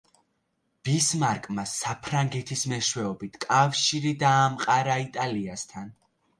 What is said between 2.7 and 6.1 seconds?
მეშვეობით კავშირი დაამყარა იტალიასთან.